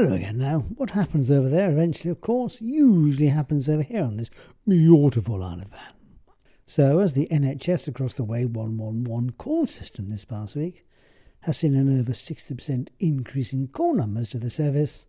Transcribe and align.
Hello 0.00 0.14
again 0.14 0.38
now. 0.38 0.60
What 0.76 0.92
happens 0.92 1.30
over 1.30 1.50
there 1.50 1.70
eventually, 1.70 2.10
of 2.10 2.22
course, 2.22 2.62
usually 2.62 3.26
happens 3.26 3.68
over 3.68 3.82
here 3.82 4.02
on 4.02 4.16
this 4.16 4.30
beautiful 4.66 5.44
Isle 5.44 5.60
of 5.60 5.70
Man. 5.70 5.92
So, 6.64 7.00
as 7.00 7.12
the 7.12 7.28
NHS 7.30 7.86
across 7.86 8.14
the 8.14 8.24
way 8.24 8.46
111 8.46 9.32
call 9.32 9.66
system 9.66 10.08
this 10.08 10.24
past 10.24 10.56
week 10.56 10.86
has 11.40 11.58
seen 11.58 11.74
an 11.74 12.00
over 12.00 12.12
60% 12.12 12.88
increase 12.98 13.52
in 13.52 13.68
call 13.68 13.92
numbers 13.92 14.30
to 14.30 14.38
the 14.38 14.48
service, 14.48 15.04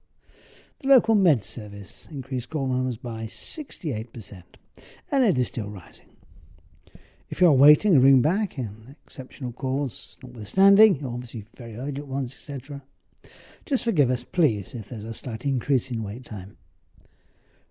the 0.82 0.90
local 0.90 1.16
med 1.16 1.42
service 1.42 2.10
increased 2.12 2.50
call 2.50 2.68
numbers 2.68 2.98
by 2.98 3.28
68%, 3.28 4.44
and 5.10 5.24
it 5.24 5.38
is 5.38 5.48
still 5.48 5.70
rising. 5.70 6.18
If 7.30 7.40
you 7.40 7.48
are 7.48 7.54
waiting 7.54 7.96
a 7.96 8.02
ring 8.02 8.22
back 8.22 8.58
and 8.58 8.98
exceptional 9.06 9.54
calls 9.54 10.18
notwithstanding, 10.22 11.06
obviously 11.06 11.46
very 11.56 11.78
urgent 11.78 12.08
ones, 12.08 12.34
etc., 12.34 12.82
just 13.66 13.84
forgive 13.84 14.10
us, 14.10 14.24
please, 14.24 14.74
if 14.74 14.90
there's 14.90 15.04
a 15.04 15.14
slight 15.14 15.46
increase 15.46 15.92
in 15.92 16.04
wait 16.04 16.26
time. 16.26 16.58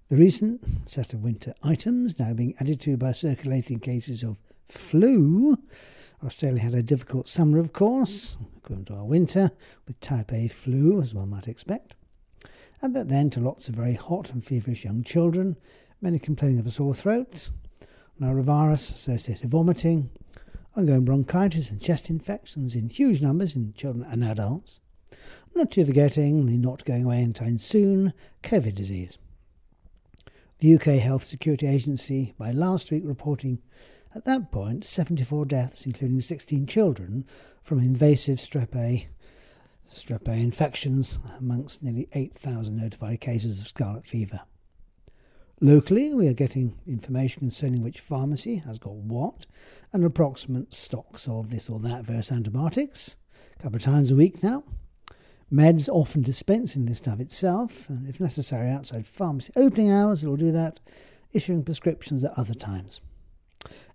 The 0.09 0.17
recent 0.17 0.61
set 0.87 1.15
of 1.15 1.23
winter 1.23 1.55
items 1.63 2.19
now 2.19 2.35
being 2.35 2.55
added 2.59 2.81
to 2.81 2.97
by 2.97 3.13
circulating 3.13 3.79
cases 3.79 4.23
of 4.23 4.39
flu. 4.69 5.57
Australia 6.25 6.61
had 6.61 6.75
a 6.75 6.83
difficult 6.83 7.29
summer, 7.29 7.59
of 7.59 7.73
course, 7.73 8.37
according 8.57 8.87
to 8.87 8.95
our 8.95 9.05
winter, 9.05 9.51
with 9.87 10.01
type 10.01 10.33
A 10.33 10.49
flu, 10.49 11.01
as 11.01 11.15
one 11.15 11.31
might 11.31 11.49
expect. 11.49 11.95
And 12.83 12.95
that 12.97 13.09
then 13.09 13.31
to 13.31 13.41
lots 13.41 13.69
of 13.69 13.75
very 13.75 13.95
hot 13.95 14.31
and 14.31 14.45
feverish 14.45 14.85
young 14.85 15.03
children, 15.05 15.57
many 16.01 16.19
complaining 16.19 16.59
of 16.59 16.67
a 16.67 16.71
sore 16.71 16.95
throat, 16.95 17.51
norovirus 18.21 18.93
associated 18.93 19.49
vomiting, 19.49 20.11
ongoing 20.77 21.05
bronchitis 21.05 21.71
and 21.71 21.81
chest 21.81 22.11
infections 22.11 22.75
in 22.75 22.89
huge 22.89 23.23
numbers 23.23 23.57
in 23.57 23.73
children 23.75 24.07
and 24.11 24.25
adults, 24.25 24.81
not 25.55 25.71
to 25.73 25.85
forgetting 25.85 26.47
the 26.47 26.57
not 26.57 26.85
going 26.85 27.05
away 27.05 27.19
anytime 27.19 27.59
soon 27.59 28.13
COVID 28.43 28.75
disease. 28.75 29.19
The 30.61 30.75
UK 30.75 30.85
Health 31.01 31.25
Security 31.25 31.67
Agency, 31.67 32.35
by 32.39 32.51
last 32.53 32.91
week, 32.91 33.03
reporting 33.05 33.61
at 34.15 34.25
that 34.25 34.51
point 34.51 34.87
74 34.87 35.45
deaths, 35.47 35.87
including 35.87 36.21
16 36.21 36.67
children, 36.67 37.25
from 37.63 37.79
invasive 37.79 38.39
strep 38.39 38.75
A, 38.77 39.09
strep 39.89 40.29
A 40.29 40.33
infections, 40.33 41.19
amongst 41.39 41.83
nearly 41.83 42.09
8,000 42.13 42.77
notified 42.77 43.21
cases 43.21 43.61
of 43.61 43.69
scarlet 43.69 44.07
fever. 44.07 44.41
Locally, 45.61 46.15
we 46.15 46.27
are 46.27 46.33
getting 46.33 46.79
information 46.87 47.41
concerning 47.41 47.83
which 47.83 48.01
pharmacy 48.01 48.57
has 48.57 48.79
got 48.79 48.95
what 48.95 49.45
and 49.93 50.05
approximate 50.05 50.75
stocks 50.75 51.29
of 51.29 51.51
this 51.51 51.69
or 51.69 51.79
that 51.81 52.05
various 52.05 52.33
antibiotics, 52.33 53.17
a 53.59 53.63
couple 53.63 53.77
of 53.77 53.83
times 53.83 54.11
a 54.11 54.17
week 54.17 54.43
now. 54.43 54.65
Meds 55.53 55.89
often 55.89 56.23
dispensing 56.23 56.87
this 56.87 56.99
stuff 56.99 57.19
itself, 57.19 57.89
and 57.89 58.09
if 58.09 58.21
necessary, 58.21 58.71
outside 58.71 59.07
pharmacy 59.07 59.53
opening 59.57 59.91
hours, 59.91 60.23
it'll 60.23 60.37
do 60.37 60.53
that, 60.53 60.79
issuing 61.33 61.65
prescriptions 61.65 62.23
at 62.23 62.39
other 62.39 62.55
times. 62.55 63.01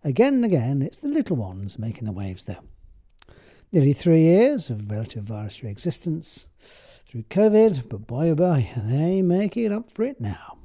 Again 0.03 0.35
and 0.35 0.45
again, 0.45 0.81
it's 0.81 0.97
the 0.97 1.07
little 1.07 1.37
ones 1.37 1.79
making 1.79 2.05
the 2.05 2.11
waves, 2.11 2.43
though. 2.43 2.57
Nearly 3.71 3.93
three 3.93 4.21
years 4.21 4.69
of 4.69 4.91
relative 4.91 5.23
virus 5.23 5.57
free 5.57 5.69
existence 5.69 6.47
through 7.05 7.23
COVID, 7.23 7.87
but 7.87 8.05
boy 8.05 8.29
oh 8.29 8.35
boy, 8.35 8.69
they 8.75 9.21
make 9.21 9.55
it 9.55 9.71
up 9.71 9.89
for 9.89 10.03
it 10.03 10.19
now. 10.19 10.57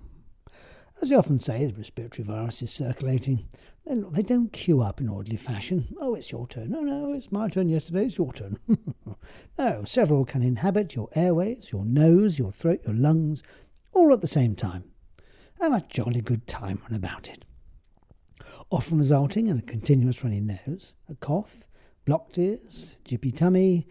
As 1.00 1.08
they 1.08 1.14
often 1.14 1.38
say, 1.38 1.64
the 1.66 1.72
respiratory 1.72 2.26
virus 2.26 2.62
is 2.62 2.70
circulating. 2.70 3.46
They 3.86 4.22
don't 4.22 4.52
queue 4.52 4.82
up 4.82 5.00
in 5.00 5.08
orderly 5.08 5.38
fashion. 5.38 5.96
Oh, 5.98 6.14
it's 6.14 6.30
your 6.30 6.46
turn. 6.46 6.70
No, 6.70 6.80
no, 6.80 7.12
it's 7.14 7.32
my 7.32 7.48
turn 7.48 7.68
yesterday. 7.68 8.04
It's 8.04 8.18
your 8.18 8.32
turn. 8.32 8.58
no, 9.60 9.84
several 9.84 10.24
can 10.24 10.42
inhabit 10.42 10.94
your 10.94 11.10
airways, 11.14 11.68
your 11.70 11.84
nose, 11.84 12.38
your 12.38 12.50
throat, 12.50 12.80
your 12.82 12.94
lungs, 12.94 13.42
all 13.92 14.10
at 14.10 14.22
the 14.22 14.26
same 14.26 14.56
time. 14.56 14.84
Have 15.60 15.74
a 15.74 15.84
jolly 15.86 16.22
good 16.22 16.46
time 16.46 16.80
about 16.90 17.28
it. 17.28 17.44
Often 18.70 18.96
resulting 18.96 19.48
in 19.48 19.58
a 19.58 19.62
continuous 19.62 20.24
runny 20.24 20.40
nose, 20.40 20.94
a 21.10 21.14
cough, 21.16 21.58
blocked 22.06 22.38
ears, 22.38 22.96
jippy 23.04 23.36
tummy. 23.36 23.86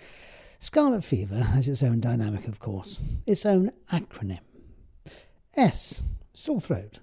Scarlet 0.58 1.04
fever 1.04 1.44
has 1.44 1.68
its 1.68 1.84
own 1.84 2.00
dynamic, 2.00 2.48
of 2.48 2.58
course, 2.58 2.98
its 3.28 3.46
own 3.46 3.72
acronym. 3.94 4.40
S 5.56 6.02
sore 6.34 6.62
throat. 6.62 6.98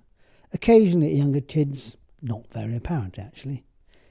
Occasionally 0.52 1.14
younger 1.14 1.40
kids, 1.40 1.96
not 2.20 2.48
very 2.52 2.74
apparent 2.74 3.16
actually. 3.16 3.64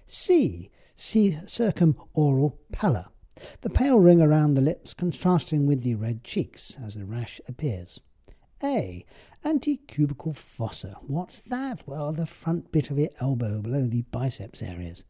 C, 0.06 0.70
C 0.96 1.40
circumoral 1.44 2.54
pallor, 2.72 3.08
the 3.62 3.70
pale 3.70 4.00
ring 4.00 4.22
around 4.22 4.54
the 4.54 4.62
lips 4.62 4.94
contrasting 4.94 5.66
with 5.66 5.84
the 5.84 5.96
red 5.96 6.24
cheeks 6.24 6.78
as 6.84 6.96
the 6.96 7.06
rash 7.06 7.42
appears. 7.48 8.00
A, 8.64 9.06
antecubital 9.44 10.36
fossa. 10.36 10.98
What's 11.06 11.42
that? 11.42 11.88
Well, 11.88 12.14
the 12.14 12.26
front 12.26 12.72
bit 12.72 12.90
of 12.90 12.98
your 12.98 13.10
elbow 13.20 13.62
below 13.62 13.88
the 13.88 14.04
biceps 14.04 14.62
areas. 14.62 15.04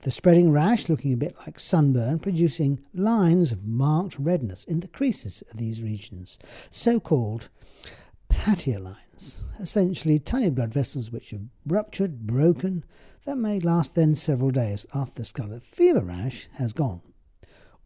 The 0.00 0.10
spreading 0.10 0.50
rash 0.50 0.88
looking 0.88 1.12
a 1.12 1.16
bit 1.16 1.36
like 1.46 1.60
sunburn, 1.60 2.18
producing 2.18 2.80
lines 2.94 3.52
of 3.52 3.64
marked 3.64 4.18
redness 4.18 4.64
in 4.64 4.80
the 4.80 4.88
creases 4.88 5.42
of 5.50 5.56
these 5.56 5.82
regions, 5.82 6.38
so 6.70 7.00
called 7.00 7.48
lines, 8.46 9.44
essentially 9.58 10.18
tiny 10.18 10.50
blood 10.50 10.72
vessels 10.72 11.10
which 11.10 11.30
have 11.30 11.42
ruptured, 11.66 12.26
broken, 12.26 12.84
that 13.24 13.36
may 13.36 13.58
last 13.58 13.94
then 13.94 14.14
several 14.14 14.50
days 14.50 14.86
after 14.94 15.22
the 15.22 15.24
scarlet 15.24 15.64
fever 15.64 16.00
rash 16.00 16.48
has 16.52 16.72
gone. 16.72 17.00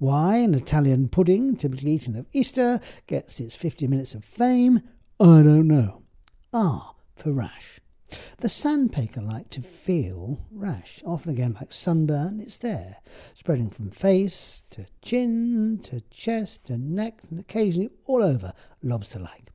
Why 0.01 0.37
an 0.39 0.55
Italian 0.55 1.11
pudding, 1.11 1.57
typically 1.57 1.93
eaten 1.93 2.17
at 2.17 2.25
Easter, 2.33 2.81
gets 3.07 3.39
its 3.39 3.55
50 3.55 3.87
minutes 3.87 4.15
of 4.15 4.25
fame, 4.25 4.81
I 5.21 5.43
don't 5.43 5.69
know. 5.69 6.05
R 6.55 6.95
for 7.17 7.33
rash. 7.33 7.81
The 8.39 8.49
sandpaper 8.49 9.21
like 9.21 9.51
to 9.51 9.61
feel 9.61 10.41
rash, 10.51 11.03
often 11.05 11.33
again 11.33 11.55
like 11.61 11.71
sunburn, 11.71 12.41
it's 12.41 12.57
there, 12.57 12.97
spreading 13.35 13.69
from 13.69 13.91
face 13.91 14.63
to 14.71 14.87
chin 15.03 15.81
to 15.83 16.01
chest 16.09 16.65
to 16.69 16.79
neck 16.79 17.21
and 17.29 17.39
occasionally 17.39 17.91
all 18.07 18.23
over 18.23 18.55
lobster 18.83 19.19
like. 19.19 19.53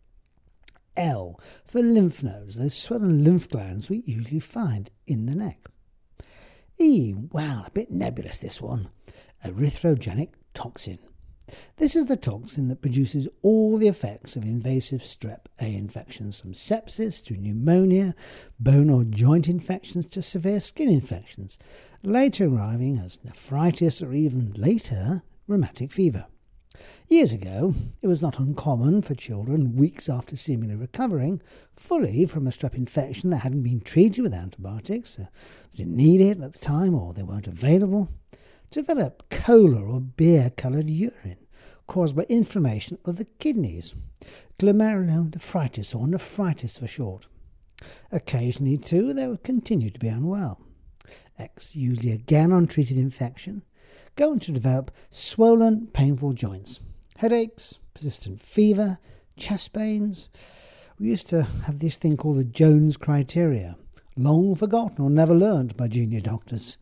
L 0.95 1.39
for 1.65 1.81
lymph 1.81 2.21
nodes, 2.21 2.57
those 2.57 2.75
swollen 2.75 3.23
lymph 3.23 3.49
glands 3.49 3.89
we 3.89 4.03
usually 4.05 4.39
find 4.39 4.91
in 5.07 5.25
the 5.25 5.33
neck. 5.33 5.69
E, 6.77 7.15
wow, 7.15 7.63
a 7.65 7.71
bit 7.71 7.89
nebulous 7.89 8.37
this 8.37 8.61
one. 8.61 8.91
Erythrogenic 9.45 10.29
toxin. 10.55 10.97
This 11.77 11.95
is 11.95 12.07
the 12.07 12.17
toxin 12.17 12.67
that 12.69 12.81
produces 12.81 13.27
all 13.43 13.77
the 13.77 13.87
effects 13.87 14.35
of 14.35 14.43
invasive 14.43 15.01
strep 15.01 15.41
A 15.61 15.75
infections, 15.75 16.39
from 16.39 16.53
sepsis 16.53 17.23
to 17.25 17.37
pneumonia, 17.37 18.15
bone 18.59 18.89
or 18.89 19.03
joint 19.03 19.47
infections 19.47 20.07
to 20.07 20.23
severe 20.23 20.59
skin 20.59 20.89
infections, 20.89 21.59
later 22.01 22.47
arriving 22.47 22.97
as 22.97 23.19
nephritis 23.23 24.01
or 24.01 24.13
even 24.13 24.53
later 24.53 25.21
rheumatic 25.47 25.91
fever. 25.91 26.25
Years 27.07 27.31
ago, 27.31 27.75
it 28.01 28.07
was 28.07 28.23
not 28.23 28.39
uncommon 28.39 29.03
for 29.03 29.13
children, 29.13 29.75
weeks 29.75 30.09
after 30.09 30.35
seemingly 30.35 30.75
recovering 30.75 31.39
fully 31.75 32.25
from 32.25 32.47
a 32.47 32.49
strep 32.49 32.73
infection 32.73 33.29
that 33.29 33.37
hadn't 33.37 33.61
been 33.61 33.81
treated 33.81 34.23
with 34.23 34.33
antibiotics, 34.33 35.19
uh, 35.19 35.25
they 35.71 35.83
didn't 35.83 35.95
need 35.95 36.19
it 36.19 36.41
at 36.41 36.53
the 36.53 36.59
time 36.59 36.95
or 36.95 37.13
they 37.13 37.21
weren't 37.21 37.47
available, 37.47 38.09
develop 38.71 39.29
cola 39.29 39.81
or 39.81 40.01
beer 40.01 40.51
coloured 40.55 40.89
urine 40.89 41.37
caused 41.87 42.15
by 42.15 42.23
inflammation 42.23 42.97
of 43.05 43.17
the 43.17 43.25
kidneys, 43.25 43.93
glomerulonephritis 44.59 45.95
or 45.95 46.07
nephritis 46.07 46.77
for 46.77 46.87
short. 46.87 47.27
Occasionally, 48.11 48.77
too, 48.77 49.13
they 49.13 49.27
would 49.27 49.43
continue 49.43 49.89
to 49.89 49.99
be 49.99 50.07
unwell. 50.07 50.59
X, 51.37 51.75
usually 51.75 52.11
again 52.11 52.51
untreated 52.51 52.97
infection, 52.97 53.63
go 54.15 54.31
on 54.31 54.39
to 54.39 54.51
develop 54.51 54.91
swollen, 55.09 55.87
painful 55.87 56.33
joints 56.33 56.79
headaches, 57.17 57.79
persistent 57.93 58.41
fever, 58.41 58.97
chest 59.37 59.71
pains. 59.71 60.27
We 60.99 61.07
used 61.07 61.29
to 61.29 61.43
have 61.43 61.79
this 61.79 61.95
thing 61.97 62.17
called 62.17 62.37
the 62.37 62.43
Jones 62.43 62.97
criteria, 62.97 63.77
long 64.17 64.55
forgotten 64.55 65.03
or 65.03 65.09
never 65.09 65.33
learned 65.33 65.77
by 65.77 65.87
junior 65.87 66.19
doctors, 66.19 66.77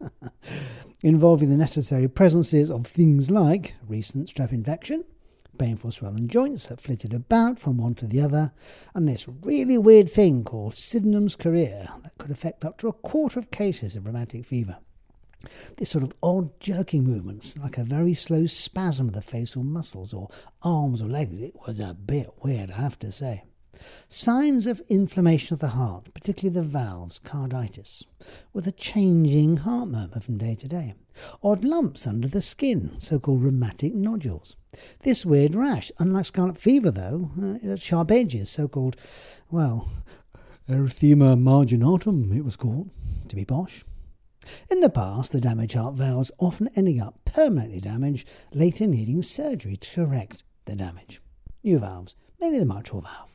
involving 1.04 1.50
the 1.50 1.58
necessary 1.58 2.08
presences 2.08 2.72
of 2.72 2.88
things 2.88 3.30
like 3.30 3.76
recent 3.88 4.30
strep 4.30 4.54
infection, 4.54 5.04
painful 5.58 5.92
swollen 5.92 6.28
joints 6.28 6.68
that 6.68 6.82
flitted 6.82 7.14
about 7.14 7.60
from 7.60 7.78
one 7.78 7.94
to 7.94 8.08
the 8.08 8.22
other, 8.22 8.52
and 8.96 9.08
this 9.08 9.28
really 9.44 9.78
weird 9.78 10.10
thing 10.10 10.44
called 10.44 10.74
Sydenham's 10.74 11.36
chorea 11.36 11.94
that 12.04 12.18
could 12.18 12.32
affect 12.32 12.66
up 12.66 12.78
to 12.80 12.88
a 12.88 12.94
quarter 12.94 13.38
of 13.38 13.52
cases 13.52 13.96
of 13.96 14.06
rheumatic 14.06 14.46
fever. 14.46 14.78
This 15.76 15.90
sort 15.90 16.06
of 16.06 16.14
odd 16.24 16.58
jerking 16.62 17.04
movements, 17.04 17.58
like 17.58 17.78
a 17.78 17.84
very 17.84 18.14
slow 18.14 18.46
spasm 18.46 19.10
of 19.10 19.14
the 19.14 19.22
facial 19.22 19.64
muscles 19.64 20.14
or 20.14 20.30
arms 20.62 21.02
or 21.02 21.10
legs, 21.10 21.40
it 21.42 21.56
was 21.68 21.82
a 21.82 21.94
bit 21.94 22.30
weird, 22.42 22.72
I 22.72 22.82
have 22.82 22.98
to 23.00 23.12
say. 23.12 23.44
Signs 24.08 24.66
of 24.66 24.82
inflammation 24.90 25.54
of 25.54 25.60
the 25.60 25.70
heart, 25.70 26.14
particularly 26.14 26.54
the 26.54 26.68
valves, 26.68 27.20
carditis, 27.20 28.04
with 28.54 28.68
a 28.68 28.72
changing 28.72 29.58
heart 29.58 29.90
murmur 29.90 30.20
from 30.20 30.38
day 30.38 30.56
to 30.56 30.68
day. 30.68 30.94
Odd 31.44 31.64
lumps 31.64 32.08
under 32.08 32.28
the 32.28 32.42
skin, 32.42 32.96
so 33.00 33.20
called 33.20 33.44
rheumatic 33.44 33.94
nodules. 33.94 34.56
This 35.02 35.26
weird 35.26 35.54
rash, 35.54 35.92
unlike 36.00 36.26
scarlet 36.26 36.58
fever 36.58 36.92
though, 36.92 37.30
uh, 37.40 37.56
it 37.56 37.64
had 37.64 37.82
sharp 37.82 38.12
edges, 38.12 38.50
so 38.50 38.68
called, 38.68 38.96
well, 39.52 39.90
erythema 40.68 41.38
marginatum 41.38 42.36
it 42.36 42.44
was 42.44 42.56
called, 42.56 42.90
to 43.28 43.36
be 43.36 43.46
posh. 43.46 43.84
In 44.70 44.82
the 44.82 44.90
past, 44.90 45.32
the 45.32 45.40
damaged 45.40 45.76
heart 45.76 45.96
valves 45.96 46.32
often 46.40 46.70
ending 46.76 47.00
up 47.00 47.20
permanently 47.26 47.80
damaged, 47.80 48.28
later 48.54 48.88
needing 48.88 49.22
surgery 49.22 49.78
to 49.78 50.06
correct 50.06 50.44
the 50.66 50.76
damage. 50.76 51.22
New 51.64 51.80
valves, 51.80 52.16
mainly 52.42 52.60
the 52.60 52.66
mitral 52.66 53.02
valve. 53.02 53.33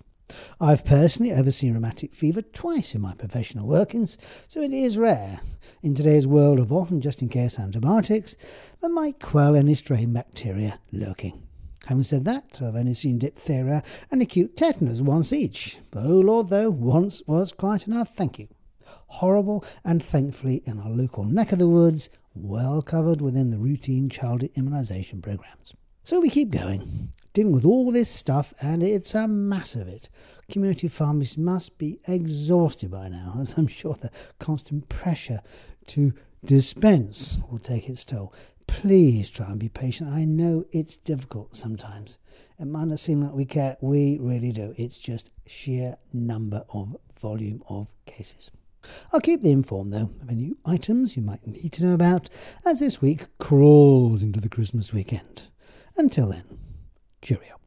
I've 0.60 0.84
personally 0.84 1.32
overseen 1.32 1.74
rheumatic 1.74 2.16
fever 2.16 2.42
twice 2.42 2.92
in 2.92 3.00
my 3.00 3.14
professional 3.14 3.68
workings, 3.68 4.18
so 4.48 4.60
it 4.60 4.72
is 4.72 4.98
rare, 4.98 5.38
in 5.84 5.94
today's 5.94 6.26
world 6.26 6.58
of 6.58 6.72
often 6.72 7.00
just 7.00 7.22
in 7.22 7.28
case 7.28 7.60
antibiotics, 7.60 8.34
that 8.80 8.88
might 8.88 9.20
quell 9.20 9.54
any 9.54 9.76
strain 9.76 10.12
bacteria 10.12 10.80
lurking. 10.90 11.46
Having 11.86 12.04
said 12.04 12.24
that, 12.24 12.60
I've 12.60 12.74
only 12.74 12.94
seen 12.94 13.20
diphtheria 13.20 13.84
and 14.10 14.20
acute 14.20 14.56
tetanus 14.56 15.00
once 15.00 15.32
each. 15.32 15.78
But 15.92 16.06
Oh 16.06 16.18
Lord, 16.18 16.48
though, 16.48 16.70
once 16.70 17.22
was 17.28 17.52
quite 17.52 17.86
enough, 17.86 18.16
thank 18.16 18.40
you. 18.40 18.48
Horrible, 19.06 19.64
and 19.84 20.02
thankfully 20.02 20.64
in 20.66 20.80
our 20.80 20.90
local 20.90 21.22
neck 21.22 21.52
of 21.52 21.60
the 21.60 21.68
woods, 21.68 22.10
well 22.34 22.82
covered 22.82 23.20
within 23.20 23.52
the 23.52 23.58
routine 23.58 24.08
childhood 24.08 24.50
immunisation 24.56 25.22
programs. 25.22 25.72
So 26.02 26.18
we 26.18 26.30
keep 26.30 26.50
going 26.50 27.12
dealing 27.32 27.52
with 27.52 27.64
all 27.64 27.90
this 27.92 28.10
stuff, 28.10 28.54
and 28.60 28.82
it's 28.82 29.14
a 29.14 29.28
mass 29.28 29.74
of 29.74 29.88
it. 29.88 30.08
Community 30.50 30.88
pharmacists 30.88 31.36
must 31.36 31.76
be 31.78 32.00
exhausted 32.06 32.90
by 32.90 33.08
now, 33.08 33.36
as 33.40 33.54
I'm 33.56 33.66
sure 33.66 33.94
the 33.94 34.10
constant 34.38 34.88
pressure 34.88 35.40
to 35.88 36.12
dispense 36.44 37.38
will 37.50 37.58
take 37.58 37.88
its 37.88 38.04
toll. 38.04 38.32
Please 38.66 39.30
try 39.30 39.46
and 39.46 39.58
be 39.58 39.68
patient. 39.68 40.10
I 40.10 40.24
know 40.24 40.64
it's 40.72 40.96
difficult 40.96 41.56
sometimes. 41.56 42.18
It 42.58 42.66
might 42.66 42.88
not 42.88 42.98
seem 42.98 43.22
like 43.22 43.32
we 43.32 43.44
care. 43.44 43.76
We 43.80 44.18
really 44.20 44.52
do. 44.52 44.74
It's 44.76 44.98
just 44.98 45.30
sheer 45.46 45.96
number 46.12 46.64
of 46.72 46.96
volume 47.18 47.62
of 47.68 47.88
cases. 48.06 48.50
I'll 49.12 49.20
keep 49.20 49.42
you 49.42 49.50
informed, 49.50 49.92
though, 49.92 50.10
of 50.22 50.30
any 50.30 50.52
items 50.64 51.16
you 51.16 51.22
might 51.22 51.46
need 51.46 51.72
to 51.72 51.84
know 51.84 51.94
about 51.94 52.28
as 52.64 52.78
this 52.78 53.00
week 53.00 53.26
crawls 53.38 54.22
into 54.22 54.40
the 54.40 54.48
Christmas 54.48 54.92
weekend. 54.92 55.48
Until 55.96 56.28
then. 56.28 56.67
Cheerio. 57.22 57.57